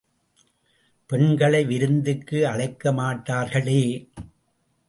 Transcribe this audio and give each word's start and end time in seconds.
பெண்களை 1.09 1.65
விருந்துக்கு 1.65 2.37
அழைக்கமாட்டார்களே? 2.45 3.83